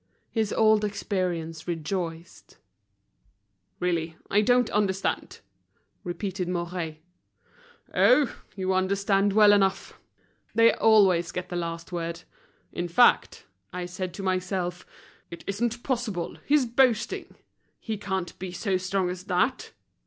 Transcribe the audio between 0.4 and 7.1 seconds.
old experience rejoiced. "Really, I don't understand," repeated Mouret.